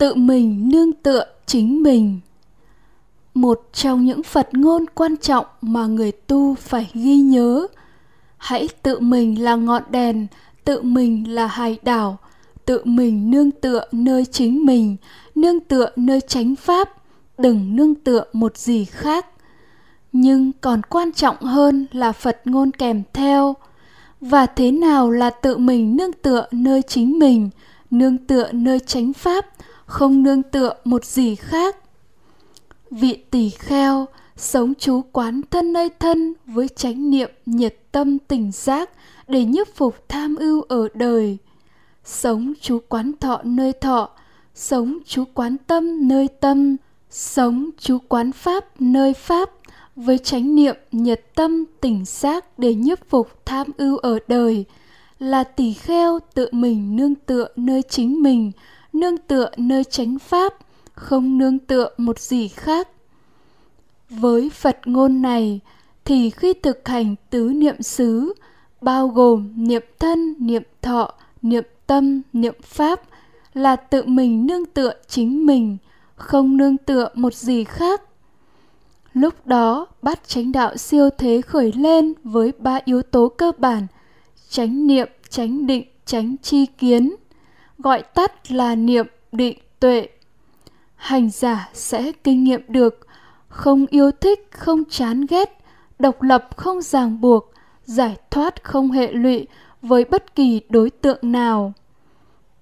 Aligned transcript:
tự 0.00 0.14
mình 0.14 0.68
nương 0.72 0.92
tựa 0.92 1.24
chính 1.46 1.82
mình. 1.82 2.20
Một 3.34 3.60
trong 3.72 4.04
những 4.04 4.22
phật 4.22 4.48
ngôn 4.52 4.84
quan 4.94 5.16
trọng 5.16 5.46
mà 5.60 5.86
người 5.86 6.12
tu 6.12 6.54
phải 6.54 6.90
ghi 6.94 7.16
nhớ, 7.16 7.66
hãy 8.36 8.68
tự 8.82 9.00
mình 9.00 9.42
là 9.42 9.54
ngọn 9.54 9.82
đèn, 9.90 10.26
tự 10.64 10.82
mình 10.82 11.34
là 11.34 11.46
hải 11.46 11.78
đảo, 11.82 12.18
tự 12.64 12.84
mình 12.84 13.30
nương 13.30 13.50
tựa 13.50 13.84
nơi 13.92 14.24
chính 14.24 14.66
mình, 14.66 14.96
nương 15.34 15.60
tựa 15.60 15.90
nơi 15.96 16.20
chánh 16.20 16.56
pháp, 16.56 16.88
đừng 17.38 17.76
nương 17.76 17.94
tựa 17.94 18.24
một 18.32 18.56
gì 18.56 18.84
khác. 18.84 19.26
Nhưng 20.12 20.52
còn 20.60 20.82
quan 20.82 21.12
trọng 21.12 21.36
hơn 21.42 21.86
là 21.92 22.12
phật 22.12 22.40
ngôn 22.44 22.70
kèm 22.70 23.02
theo. 23.12 23.56
Và 24.20 24.46
thế 24.46 24.70
nào 24.70 25.10
là 25.10 25.30
tự 25.30 25.56
mình 25.56 25.96
nương 25.96 26.12
tựa 26.12 26.46
nơi 26.50 26.82
chính 26.82 27.18
mình? 27.18 27.50
Nương 27.90 28.18
tựa 28.18 28.52
nơi 28.52 28.80
chánh 28.80 29.12
pháp, 29.12 29.46
không 29.86 30.22
nương 30.22 30.42
tựa 30.42 30.74
một 30.84 31.04
gì 31.04 31.34
khác. 31.34 31.76
Vị 32.90 33.24
tỳ 33.30 33.50
kheo 33.50 34.06
sống 34.36 34.72
chú 34.78 35.02
quán 35.12 35.40
thân 35.50 35.72
nơi 35.72 35.90
thân 35.98 36.34
với 36.46 36.68
chánh 36.68 37.10
niệm 37.10 37.30
nhiệt 37.46 37.76
tâm 37.92 38.18
tỉnh 38.18 38.52
giác 38.52 38.90
để 39.28 39.44
nhiếp 39.44 39.66
phục 39.74 40.08
tham 40.08 40.36
ưu 40.36 40.62
ở 40.62 40.88
đời. 40.94 41.38
Sống 42.04 42.52
chú 42.60 42.78
quán 42.88 43.12
thọ 43.20 43.40
nơi 43.44 43.72
thọ, 43.72 44.10
sống 44.54 44.98
chú 45.06 45.24
quán 45.34 45.56
tâm 45.66 46.08
nơi 46.08 46.28
tâm, 46.28 46.76
sống 47.10 47.70
chú 47.78 47.98
quán 48.08 48.32
pháp 48.32 48.80
nơi 48.80 49.14
pháp 49.14 49.50
với 49.96 50.18
chánh 50.18 50.54
niệm 50.54 50.76
nhiệt 50.92 51.34
tâm 51.34 51.64
tỉnh 51.80 52.04
giác 52.04 52.58
để 52.58 52.74
nhiếp 52.74 53.08
phục 53.08 53.46
tham 53.46 53.66
ưu 53.76 53.96
ở 53.96 54.18
đời 54.28 54.64
là 55.20 55.44
tỷ 55.44 55.72
kheo 55.72 56.18
tự 56.34 56.48
mình 56.52 56.96
nương 56.96 57.14
tựa 57.14 57.48
nơi 57.56 57.82
chính 57.82 58.22
mình, 58.22 58.52
nương 58.92 59.18
tựa 59.18 59.50
nơi 59.56 59.84
chánh 59.84 60.18
pháp, 60.18 60.54
không 60.92 61.38
nương 61.38 61.58
tựa 61.58 61.90
một 61.96 62.18
gì 62.18 62.48
khác. 62.48 62.88
Với 64.10 64.50
phật 64.50 64.78
ngôn 64.84 65.22
này, 65.22 65.60
thì 66.04 66.30
khi 66.30 66.52
thực 66.52 66.88
hành 66.88 67.14
tứ 67.30 67.48
niệm 67.48 67.82
xứ, 67.82 68.32
bao 68.80 69.08
gồm 69.08 69.52
niệm 69.56 69.82
thân, 69.98 70.34
niệm 70.38 70.62
thọ, 70.82 71.14
niệm 71.42 71.64
tâm, 71.86 72.22
niệm 72.32 72.54
pháp, 72.62 73.00
là 73.54 73.76
tự 73.76 74.04
mình 74.04 74.46
nương 74.46 74.66
tựa 74.66 74.92
chính 75.08 75.46
mình, 75.46 75.76
không 76.16 76.56
nương 76.56 76.76
tựa 76.76 77.08
một 77.14 77.34
gì 77.34 77.64
khác. 77.64 78.02
Lúc 79.12 79.46
đó, 79.46 79.86
bát 80.02 80.28
chánh 80.28 80.52
đạo 80.52 80.76
siêu 80.76 81.10
thế 81.18 81.40
khởi 81.42 81.72
lên 81.72 82.12
với 82.24 82.52
ba 82.58 82.78
yếu 82.84 83.02
tố 83.02 83.28
cơ 83.28 83.52
bản 83.58 83.86
chánh 84.50 84.86
niệm, 84.86 85.08
chánh 85.28 85.66
định, 85.66 85.84
chánh 86.04 86.36
chi 86.42 86.66
kiến. 86.66 87.14
Gọi 87.78 88.02
tắt 88.02 88.52
là 88.52 88.74
niệm 88.74 89.06
định 89.32 89.58
tuệ. 89.80 90.08
Hành 90.96 91.30
giả 91.30 91.68
sẽ 91.72 92.12
kinh 92.24 92.44
nghiệm 92.44 92.60
được, 92.68 93.06
không 93.48 93.86
yêu 93.86 94.10
thích, 94.10 94.48
không 94.50 94.84
chán 94.90 95.26
ghét, 95.26 95.58
độc 95.98 96.22
lập 96.22 96.56
không 96.56 96.82
ràng 96.82 97.20
buộc, 97.20 97.52
giải 97.84 98.16
thoát 98.30 98.64
không 98.64 98.90
hệ 98.90 99.12
lụy 99.12 99.46
với 99.82 100.04
bất 100.04 100.34
kỳ 100.34 100.60
đối 100.68 100.90
tượng 100.90 101.18
nào. 101.22 101.72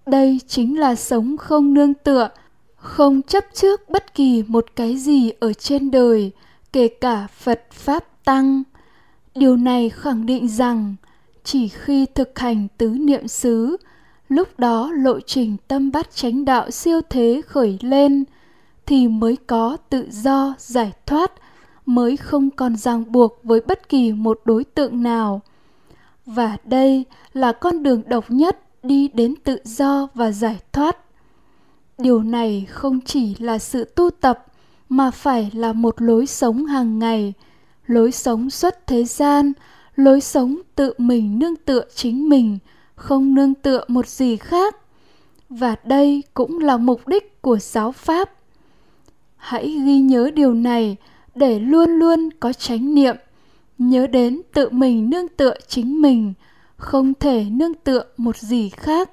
Đây 0.06 0.40
chính 0.46 0.80
là 0.80 0.94
sống 0.94 1.36
không 1.36 1.74
nương 1.74 1.94
tựa, 1.94 2.28
không 2.76 3.22
chấp 3.22 3.44
trước 3.54 3.90
bất 3.90 4.14
kỳ 4.14 4.44
một 4.46 4.66
cái 4.76 4.96
gì 4.96 5.30
ở 5.40 5.52
trên 5.52 5.90
đời, 5.90 6.30
kể 6.72 6.88
cả 6.88 7.26
phật 7.26 7.62
pháp 7.72 8.24
tăng. 8.24 8.62
Điều 9.34 9.56
này 9.56 9.90
khẳng 9.90 10.26
định 10.26 10.48
rằng 10.48 10.94
chỉ 11.50 11.68
khi 11.68 12.06
thực 12.14 12.38
hành 12.38 12.68
tứ 12.78 12.88
niệm 12.88 13.28
xứ, 13.28 13.76
lúc 14.28 14.48
đó 14.58 14.92
lộ 14.92 15.20
trình 15.20 15.56
tâm 15.68 15.92
bắt 15.92 16.14
chánh 16.14 16.44
đạo 16.44 16.70
siêu 16.70 17.00
thế 17.10 17.42
khởi 17.46 17.78
lên, 17.80 18.24
thì 18.86 19.08
mới 19.08 19.36
có 19.46 19.76
tự 19.90 20.06
do 20.10 20.54
giải 20.58 20.92
thoát, 21.06 21.32
mới 21.86 22.16
không 22.16 22.50
còn 22.50 22.76
ràng 22.76 23.12
buộc 23.12 23.40
với 23.42 23.60
bất 23.60 23.88
kỳ 23.88 24.12
một 24.12 24.40
đối 24.44 24.64
tượng 24.64 25.02
nào. 25.02 25.40
Và 26.26 26.56
đây 26.64 27.04
là 27.32 27.52
con 27.52 27.82
đường 27.82 28.02
độc 28.06 28.30
nhất 28.30 28.58
đi 28.82 29.08
đến 29.08 29.34
tự 29.44 29.58
do 29.64 30.08
và 30.14 30.30
giải 30.32 30.58
thoát. 30.72 30.96
Điều 31.98 32.22
này 32.22 32.66
không 32.70 33.00
chỉ 33.00 33.34
là 33.38 33.58
sự 33.58 33.84
tu 33.84 34.10
tập, 34.10 34.46
mà 34.88 35.10
phải 35.10 35.50
là 35.54 35.72
một 35.72 36.02
lối 36.02 36.26
sống 36.26 36.66
hàng 36.66 36.98
ngày, 36.98 37.32
lối 37.86 38.12
sống 38.12 38.50
xuất 38.50 38.86
thế 38.86 39.04
gian 39.04 39.52
lối 39.98 40.20
sống 40.20 40.58
tự 40.74 40.92
mình 40.98 41.38
nương 41.38 41.56
tựa 41.56 41.84
chính 41.94 42.28
mình, 42.28 42.58
không 42.94 43.34
nương 43.34 43.54
tựa 43.54 43.84
một 43.88 44.08
gì 44.08 44.36
khác. 44.36 44.76
Và 45.48 45.76
đây 45.84 46.22
cũng 46.34 46.58
là 46.58 46.76
mục 46.76 47.08
đích 47.08 47.42
của 47.42 47.58
giáo 47.58 47.92
pháp. 47.92 48.30
Hãy 49.36 49.80
ghi 49.84 49.98
nhớ 49.98 50.30
điều 50.34 50.54
này 50.54 50.96
để 51.34 51.58
luôn 51.58 51.90
luôn 51.90 52.30
có 52.40 52.52
chánh 52.52 52.94
niệm. 52.94 53.16
Nhớ 53.78 54.06
đến 54.06 54.42
tự 54.52 54.68
mình 54.70 55.10
nương 55.10 55.28
tựa 55.28 55.54
chính 55.68 56.02
mình, 56.02 56.34
không 56.76 57.14
thể 57.14 57.44
nương 57.44 57.74
tựa 57.74 58.04
một 58.16 58.36
gì 58.36 58.68
khác. 58.68 59.10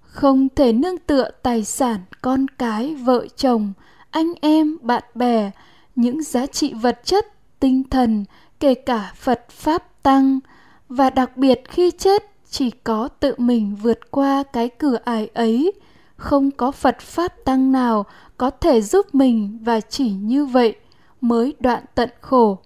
Không 0.00 0.48
thể 0.56 0.72
nương 0.72 0.98
tựa 0.98 1.30
tài 1.42 1.64
sản 1.64 2.00
con 2.22 2.46
cái, 2.48 2.94
vợ 2.94 3.26
chồng, 3.36 3.72
anh 4.10 4.32
em, 4.40 4.78
bạn 4.82 5.02
bè, 5.14 5.50
những 5.96 6.22
giá 6.22 6.46
trị 6.46 6.74
vật 6.82 7.00
chất, 7.04 7.26
tinh 7.60 7.84
thần 7.90 8.24
kể 8.60 8.74
cả 8.74 9.12
phật, 9.16 9.48
pháp, 9.50 10.02
tăng. 10.02 10.40
Và 10.88 11.10
đặc 11.10 11.36
biệt 11.36 11.62
khi 11.68 11.90
chết, 11.90 12.22
chỉ 12.50 12.70
có 12.70 13.08
tự 13.08 13.34
mình 13.38 13.76
vượt 13.82 14.10
qua 14.10 14.42
cái 14.52 14.68
cửa 14.68 14.98
ải 15.04 15.30
ấy. 15.34 15.72
Không 16.16 16.50
có 16.50 16.70
phật, 16.70 17.00
pháp, 17.00 17.34
tăng 17.44 17.72
nào 17.72 18.06
có 18.36 18.50
thể 18.50 18.80
giúp 18.80 19.14
mình 19.14 19.58
và 19.62 19.80
chỉ 19.80 20.10
như 20.10 20.46
vậy 20.46 20.76
mới 21.20 21.54
đoạn 21.60 21.84
tận 21.94 22.10
khổ. 22.20 22.58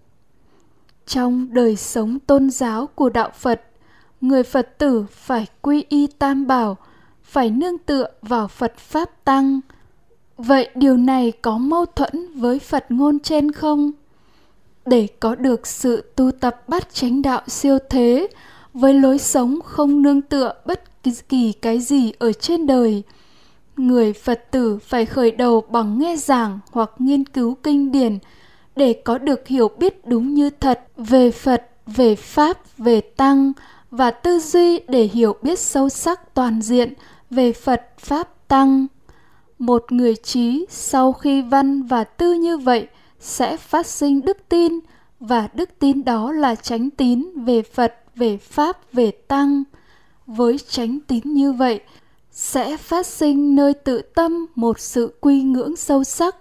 Trong 1.06 1.48
đời 1.50 1.76
sống 1.76 2.18
tôn 2.18 2.50
giáo 2.50 2.86
của 2.86 3.08
đạo 3.08 3.30
phật, 3.34 3.62
người 4.20 4.42
phật 4.42 4.78
tử 4.78 5.06
phải 5.10 5.46
quy 5.62 5.84
y 5.88 6.06
tam 6.06 6.46
bảo, 6.46 6.76
phải 7.22 7.50
nương 7.50 7.78
tựa 7.78 8.06
vào 8.22 8.48
phật, 8.48 8.76
pháp, 8.76 9.24
tăng. 9.24 9.60
Vậy 10.36 10.68
điều 10.74 10.96
này 10.96 11.32
có 11.42 11.58
mâu 11.58 11.86
thuẫn 11.86 12.40
với 12.40 12.58
phật 12.58 12.84
ngôn 12.88 13.20
trên 13.20 13.52
không? 13.52 13.92
Để 14.86 15.08
có 15.20 15.34
được 15.34 15.66
sự 15.66 16.12
tu 16.16 16.30
tập 16.40 16.68
bắt 16.68 16.94
chánh 16.94 17.22
đạo 17.22 17.42
siêu 17.46 17.78
thế, 17.90 18.28
với 18.74 18.94
lối 18.94 19.18
sống 19.18 19.58
không 19.64 20.02
nương 20.02 20.22
tựa 20.22 20.54
bất 20.66 20.82
kỳ 21.28 21.52
cái 21.52 21.80
gì 21.80 22.12
ở 22.18 22.32
trên 22.32 22.66
đời, 22.66 23.02
người 23.76 24.12
phật 24.12 24.50
tử 24.50 24.78
phải 24.78 25.06
khởi 25.06 25.30
đầu 25.30 25.60
bằng 25.60 25.98
nghe 25.98 26.16
giảng 26.16 26.58
hoặc 26.70 26.90
nghiên 26.98 27.24
cứu 27.24 27.54
kinh 27.62 27.92
điển 27.92 28.18
để 28.76 28.92
có 29.04 29.18
được 29.18 29.48
hiểu 29.48 29.70
biết 29.78 30.06
đúng 30.06 30.34
như 30.34 30.50
thật 30.50 30.84
về 30.96 31.30
phật, 31.30 31.70
về 31.86 32.14
pháp, 32.14 32.78
về 32.78 33.00
tăng 33.00 33.52
và 33.90 34.10
tư 34.10 34.38
duy 34.38 34.80
để 34.88 35.10
hiểu 35.12 35.36
biết 35.42 35.58
sâu 35.58 35.88
sắc 35.88 36.34
toàn 36.34 36.62
diện 36.62 36.92
về 37.30 37.52
phật, 37.52 37.82
pháp, 37.98 38.48
tăng. 38.48 38.86
Một 39.58 39.92
người 39.92 40.14
trí 40.16 40.66
sau 40.70 41.12
khi 41.12 41.42
văn 41.42 41.82
và 41.82 42.04
tư 42.04 42.32
như 42.32 42.58
vậy 42.58 42.86
sẽ 43.22 43.56
phát 43.56 43.86
sinh 43.86 44.20
đức 44.20 44.48
tin, 44.48 44.78
và 45.20 45.48
đức 45.54 45.70
tin 45.78 46.04
đó 46.04 46.32
là 46.32 46.54
chánh 46.54 46.90
tín 46.90 47.44
về 47.44 47.62
phật, 47.62 47.94
về 48.14 48.36
pháp, 48.36 48.92
về 48.92 49.10
tăng. 49.10 49.62
Với 50.26 50.58
chánh 50.58 51.00
tín 51.00 51.22
như 51.24 51.52
vậy, 51.52 51.80
sẽ 52.30 52.76
phát 52.76 53.06
sinh 53.06 53.56
nơi 53.56 53.74
tự 53.74 54.02
tâm 54.02 54.46
một 54.54 54.80
sự 54.80 55.14
quy 55.20 55.42
ngưỡng 55.42 55.76
sâu 55.76 56.04
sắc, 56.04 56.36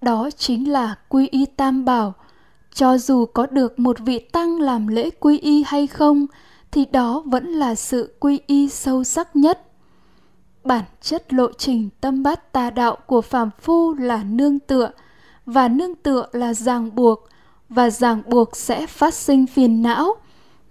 đó 0.00 0.30
chính 0.36 0.72
là 0.72 0.94
quy 1.08 1.28
y 1.28 1.46
tam 1.46 1.84
bảo. 1.84 2.14
Cho 2.74 2.98
dù 2.98 3.26
có 3.26 3.46
được 3.46 3.78
một 3.78 3.98
vị 3.98 4.18
tăng 4.18 4.60
làm 4.60 4.86
lễ 4.86 5.10
quy 5.10 5.38
y 5.38 5.64
hay 5.66 5.86
không, 5.86 6.26
thì 6.70 6.84
đó 6.84 7.22
vẫn 7.26 7.46
là 7.46 7.74
sự 7.74 8.14
quy 8.20 8.40
y 8.46 8.68
sâu 8.68 9.04
sắc 9.04 9.36
nhất. 9.36 9.66
Bản 10.64 10.84
chất 11.00 11.32
lộ 11.32 11.52
trình 11.58 11.88
tâm 12.00 12.22
bát 12.22 12.52
tà 12.52 12.70
đạo 12.70 12.96
của 13.06 13.20
phàm 13.20 13.50
phu 13.60 13.94
là 13.94 14.22
nương 14.24 14.58
tựa 14.58 14.90
và 15.46 15.68
nương 15.68 15.94
tựa 15.94 16.26
là 16.32 16.54
ràng 16.54 16.94
buộc, 16.94 17.28
và 17.68 17.90
ràng 17.90 18.22
buộc 18.26 18.56
sẽ 18.56 18.86
phát 18.86 19.14
sinh 19.14 19.46
phiền 19.46 19.82
não. 19.82 20.14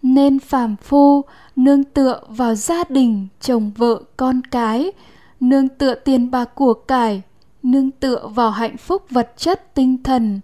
Nên 0.01 0.39
phàm 0.39 0.75
phu, 0.75 1.23
nương 1.55 1.83
tựa 1.83 2.21
vào 2.29 2.55
gia 2.55 2.83
đình, 2.89 3.27
chồng 3.41 3.71
vợ, 3.77 4.01
con 4.17 4.41
cái, 4.51 4.91
nương 5.39 5.69
tựa 5.69 5.95
tiền 5.95 6.31
bạc 6.31 6.55
của 6.55 6.73
cải, 6.73 7.21
nương 7.63 7.91
tựa 7.91 8.27
vào 8.27 8.51
hạnh 8.51 8.77
phúc 8.77 9.03
vật 9.09 9.33
chất 9.37 9.75
tinh 9.75 10.03
thần, 10.03 10.39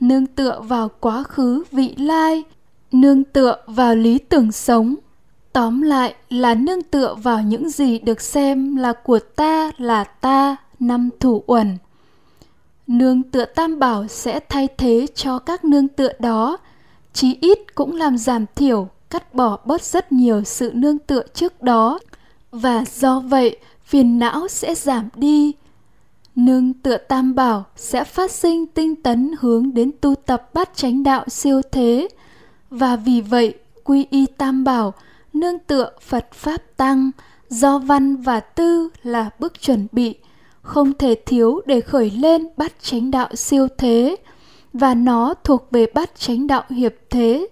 nương 0.00 0.26
tựa 0.26 0.60
vào 0.60 0.90
quá 1.00 1.22
khứ 1.22 1.64
vị 1.70 1.94
lai, 1.98 2.44
nương 2.92 3.24
tựa 3.24 3.56
vào 3.66 3.94
lý 3.94 4.18
tưởng 4.18 4.52
sống. 4.52 4.94
Tóm 5.52 5.82
lại 5.82 6.14
là 6.28 6.54
nương 6.54 6.82
tựa 6.82 7.14
vào 7.14 7.42
những 7.42 7.70
gì 7.70 7.98
được 7.98 8.20
xem 8.20 8.76
là 8.76 8.92
của 8.92 9.18
ta 9.18 9.70
là 9.78 10.04
ta, 10.04 10.56
năm 10.80 11.10
thủ 11.20 11.42
uẩn 11.46 11.76
nương 12.86 13.22
tựa 13.22 13.44
tam 13.44 13.78
bảo 13.78 14.06
sẽ 14.08 14.40
thay 14.48 14.68
thế 14.78 15.06
cho 15.14 15.38
các 15.38 15.64
nương 15.64 15.88
tựa 15.88 16.12
đó. 16.18 16.58
Chí 17.12 17.38
ít 17.40 17.74
cũng 17.74 17.96
làm 17.96 18.18
giảm 18.18 18.44
thiểu, 18.54 18.88
cắt 19.10 19.34
bỏ 19.34 19.58
bớt 19.64 19.82
rất 19.82 20.12
nhiều 20.12 20.44
sự 20.44 20.70
nương 20.74 20.98
tựa 20.98 21.22
trước 21.34 21.62
đó. 21.62 21.98
Và 22.50 22.84
do 22.94 23.20
vậy, 23.20 23.56
phiền 23.84 24.18
não 24.18 24.48
sẽ 24.48 24.74
giảm 24.74 25.08
đi. 25.14 25.52
Nương 26.34 26.72
tựa 26.72 26.96
tam 26.96 27.34
bảo 27.34 27.64
sẽ 27.76 28.04
phát 28.04 28.30
sinh 28.30 28.66
tinh 28.66 29.02
tấn 29.02 29.30
hướng 29.40 29.74
đến 29.74 29.90
tu 30.00 30.14
tập 30.14 30.54
bát 30.54 30.70
chánh 30.74 31.02
đạo 31.02 31.24
siêu 31.28 31.60
thế. 31.72 32.08
Và 32.70 32.96
vì 32.96 33.20
vậy, 33.20 33.54
quy 33.84 34.06
y 34.10 34.26
tam 34.26 34.64
bảo, 34.64 34.94
nương 35.32 35.58
tựa 35.58 35.90
phật 36.00 36.32
pháp 36.32 36.62
tăng, 36.76 37.10
do 37.48 37.78
văn 37.78 38.16
và 38.16 38.40
tư 38.40 38.88
là 39.02 39.30
bước 39.38 39.60
chuẩn 39.60 39.86
bị 39.92 40.14
không 40.66 40.92
thể 40.94 41.14
thiếu 41.26 41.60
để 41.66 41.80
khởi 41.80 42.10
lên 42.10 42.48
bát 42.56 42.72
chánh 42.82 43.10
đạo 43.10 43.28
siêu 43.34 43.68
thế, 43.78 44.16
và 44.72 44.94
nó 44.94 45.34
thuộc 45.44 45.70
về 45.70 45.86
bát 45.94 46.10
chánh 46.18 46.46
đạo 46.46 46.62
hiệp 46.68 46.94
thế. 47.10 47.48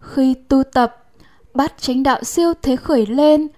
Khi 0.00 0.34
tu 0.34 0.62
tập, 0.62 1.04
bát 1.54 1.74
chánh 1.78 2.02
đạo 2.02 2.24
siêu 2.24 2.52
thế 2.62 2.76
khởi 2.76 3.06
lên, 3.06 3.48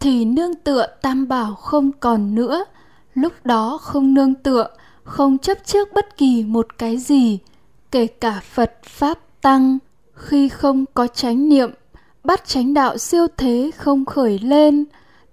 thì 0.00 0.24
nương 0.24 0.54
tựa 0.54 0.86
tam 1.02 1.28
bảo 1.28 1.54
không 1.54 1.92
còn 1.92 2.34
nữa. 2.34 2.64
Lúc 3.14 3.32
đó 3.44 3.78
không 3.82 4.14
nương 4.14 4.34
tựa, 4.34 4.68
không 5.02 5.38
chấp 5.38 5.58
trước 5.64 5.88
bất 5.92 6.16
kỳ 6.16 6.44
một 6.44 6.78
cái 6.78 6.96
gì, 6.96 7.38
kể 7.90 8.06
cả 8.06 8.40
phật 8.54 8.72
pháp 8.84 9.18
tăng. 9.40 9.78
Khi 10.14 10.48
không 10.48 10.84
có 10.94 11.06
chánh 11.06 11.48
niệm 11.48 11.70
bắt 12.24 12.46
chánh 12.46 12.74
đạo 12.74 12.98
siêu 12.98 13.26
thế 13.36 13.70
không 13.76 14.04
khởi 14.04 14.38
lên, 14.38 14.84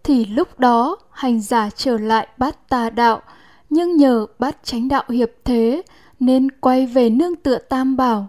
thì 0.04 0.26
lúc 0.26 0.60
đó 0.60 0.98
hành 1.18 1.40
giả 1.42 1.70
trở 1.76 1.98
lại 1.98 2.28
bát 2.38 2.70
tà 2.70 2.90
đạo, 2.90 3.22
nhưng 3.70 3.98
nhờ 3.98 4.26
bát 4.40 4.58
chánh 4.64 4.88
đạo 4.88 5.04
hiệp 5.10 5.32
thế 5.46 5.82
nên 6.20 6.52
quay 6.52 6.86
về 6.86 7.10
nương 7.10 7.36
tựa 7.36 7.58
tam 7.58 7.98
bảo. 7.98 8.28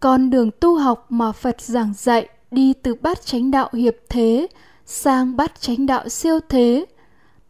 Con 0.00 0.30
đường 0.30 0.50
tu 0.60 0.76
học 0.76 1.06
mà 1.08 1.32
phật 1.32 1.60
giảng 1.60 1.92
dạy 1.96 2.28
đi 2.50 2.72
từ 2.72 2.94
bát 2.94 3.24
chánh 3.24 3.50
đạo 3.50 3.70
hiệp 3.72 3.94
thế 4.08 4.46
sang 4.86 5.36
bát 5.36 5.60
chánh 5.60 5.86
đạo 5.86 6.08
siêu 6.08 6.40
thế, 6.48 6.86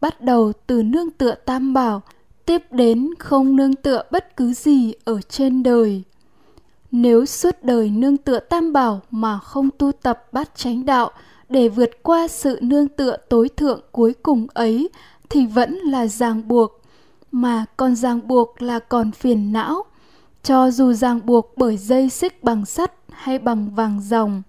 bắt 0.01 0.21
đầu 0.21 0.53
từ 0.67 0.83
nương 0.83 1.11
tựa 1.11 1.35
tam 1.35 1.73
bảo, 1.73 2.01
tiếp 2.45 2.63
đến 2.71 3.09
không 3.19 3.55
nương 3.55 3.75
tựa 3.75 4.03
bất 4.11 4.37
cứ 4.37 4.53
gì 4.53 4.93
ở 5.05 5.21
trên 5.21 5.63
đời. 5.63 6.03
Nếu 6.91 7.25
suốt 7.25 7.55
đời 7.61 7.89
nương 7.89 8.17
tựa 8.17 8.39
tam 8.39 8.73
bảo 8.73 9.01
mà 9.11 9.39
không 9.39 9.69
tu 9.77 9.91
tập 9.91 10.27
bát 10.31 10.55
chánh 10.55 10.85
đạo 10.85 11.11
để 11.49 11.69
vượt 11.69 12.03
qua 12.03 12.27
sự 12.27 12.59
nương 12.61 12.87
tựa 12.87 13.17
tối 13.29 13.49
thượng 13.49 13.81
cuối 13.91 14.13
cùng 14.23 14.47
ấy, 14.53 14.89
thì 15.29 15.45
vẫn 15.45 15.75
là 15.75 16.07
ràng 16.07 16.47
buộc. 16.47 16.81
Mà 17.31 17.65
còn 17.77 17.95
ràng 17.95 18.27
buộc 18.27 18.61
là 18.61 18.79
còn 18.79 19.11
phiền 19.11 19.53
não. 19.53 19.83
Cho 20.43 20.71
dù 20.71 20.93
ràng 20.93 21.19
buộc 21.25 21.53
bởi 21.57 21.77
dây 21.77 22.09
xích 22.09 22.43
bằng 22.43 22.65
sắt 22.65 22.93
hay 23.09 23.39
bằng 23.39 23.75
vàng 23.75 24.01
ròng 24.01 24.43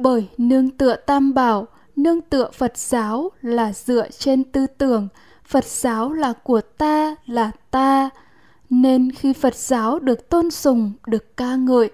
bởi 0.00 0.28
nương 0.38 0.70
tựa 0.70 0.96
tam 0.96 1.34
bảo, 1.34 1.68
nương 1.96 2.20
tựa 2.20 2.50
phật 2.50 2.76
giáo 2.76 3.30
là 3.42 3.72
dựa 3.72 4.08
trên 4.18 4.44
tư 4.44 4.66
tưởng, 4.66 5.08
phật 5.44 5.64
giáo 5.64 6.12
là 6.12 6.32
của 6.32 6.60
ta, 6.60 7.16
là 7.26 7.50
ta. 7.70 8.10
Nên 8.70 9.12
khi 9.12 9.32
phật 9.32 9.54
giáo 9.54 9.98
được 9.98 10.28
tôn 10.28 10.50
sùng, 10.50 10.92
được 11.06 11.36
ca 11.36 11.56
ngợi, 11.56 11.90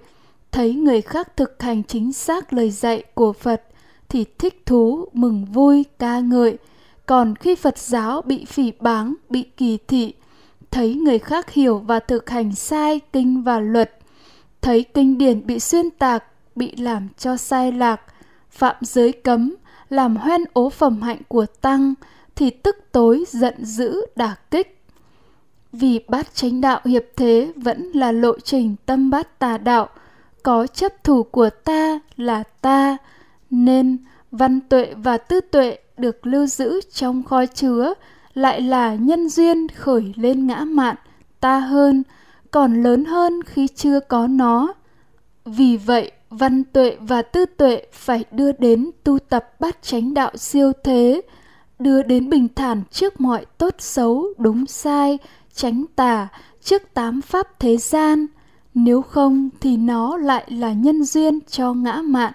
thấy 0.52 0.75
người 0.75 1.00
khác 1.00 1.37
thực 1.37 1.62
hành 1.62 1.82
chính 1.82 2.12
xác 2.12 2.52
lời 2.52 2.70
dạy 2.70 3.02
của 3.14 3.32
phật 3.32 3.62
thì 4.08 4.25
thích 4.38 4.67
thú, 4.67 5.08
mừng 5.12 5.44
vui, 5.44 5.85
ca 5.99 6.20
ngợi. 6.20 6.58
Còn 7.06 7.35
khi 7.37 7.55
phật 7.55 7.79
giáo 7.79 8.23
bị 8.23 8.44
phỉ 8.44 8.73
báng, 8.81 9.14
bị 9.31 9.43
kỳ 9.56 9.79
thị, 9.88 10.14
thấy 10.70 10.94
người 10.94 11.19
khác 11.19 11.50
hiểu 11.50 11.79
và 11.79 12.00
thực 12.00 12.31
hành 12.31 12.55
sai 12.55 13.00
kinh 13.12 13.43
và 13.43 13.61
luật, 13.61 13.99
thấy 14.62 14.85
kinh 14.94 15.19
điển 15.19 15.47
bị 15.47 15.61
xuyên 15.61 15.91
tạc, 15.91 16.25
bị 16.56 16.76
làm 16.76 17.08
cho 17.19 17.37
sai 17.37 17.73
lạc, 17.73 18.00
phạm 18.50 18.76
giới 18.81 19.12
cấm, 19.12 19.55
làm 19.88 20.17
hoen 20.17 20.44
ố 20.53 20.70
phẩm 20.70 21.03
hạnh 21.03 21.20
của 21.29 21.47
tăng, 21.61 21.94
thì 22.35 22.50
tức 22.50 22.76
tối, 22.93 23.25
giận 23.29 23.64
dữ, 23.64 24.06
đả 24.17 24.35
kích. 24.50 24.82
Vì 25.73 26.00
bát 26.08 26.35
chánh 26.35 26.61
đạo 26.61 26.81
hiệp 26.85 27.05
thế 27.17 27.53
vẫn 27.56 27.91
là 27.94 28.12
lộ 28.12 28.38
trình 28.38 28.76
tâm 28.87 29.11
bát 29.11 29.38
tà 29.38 29.58
đạo, 29.58 29.88
có 30.43 30.67
chấp 30.67 31.05
thủ 31.05 31.23
của 31.23 31.50
ta 31.50 32.00
là 32.17 32.43
ta 32.61 32.97
nên 33.50 33.98
văn 34.31 34.60
tuệ 34.60 34.94
và 34.96 35.19
tư 35.19 35.40
tuệ 35.40 35.78
được 35.96 36.26
lưu 36.26 36.46
giữ 36.46 36.81
trong 36.93 37.22
kho 37.22 37.46
chứa 37.46 37.94
lại 38.34 38.60
là 38.60 38.94
nhân 38.94 39.28
duyên 39.28 39.69
khởi 39.69 40.12
lên 40.16 40.46
ngã 40.46 40.64
mạn, 40.64 40.96
ta 41.40 41.58
hơn, 41.58 42.02
còn 42.50 42.82
lớn 42.82 43.04
hơn 43.04 43.43
khi 43.46 43.69
chưa 43.69 44.00
có 44.00 44.26
nó. 44.26 44.75
Vì 45.44 45.76
vậy, 45.76 46.12
văn 46.31 46.64
tuệ 46.64 46.96
và 47.00 47.22
tư 47.22 47.46
tuệ 47.46 47.82
phải 47.93 48.25
đưa 48.31 48.52
đến 48.52 48.90
tu 49.04 49.19
tập 49.19 49.60
bát 49.60 49.82
chánh 49.82 50.14
đạo 50.14 50.37
siêu 50.37 50.72
thế, 50.84 51.22
đưa 51.78 52.02
đến 52.02 52.31
bình 52.31 52.48
thản 52.54 52.82
trước 52.90 53.20
mọi 53.20 53.44
tốt 53.58 53.75
xấu, 53.78 54.26
đúng 54.38 54.66
sai 54.66 55.19
tránh 55.54 55.84
tà 55.96 56.28
trước 56.62 56.82
tám 56.94 57.22
pháp 57.22 57.60
thế 57.60 57.76
gian. 57.76 58.26
Nếu 58.75 59.02
không 59.02 59.50
thì 59.60 59.76
nó 59.76 60.16
lại 60.16 60.44
là 60.48 60.72
nhân 60.72 61.04
duyên 61.04 61.40
cho 61.40 61.75
ngã 61.75 62.02
mạn. 62.04 62.32